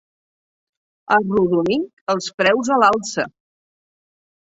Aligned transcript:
Arrodonir 1.17 1.79
els 2.17 2.33
preus 2.43 2.75
a 2.79 2.83
l'alça. 2.85 3.31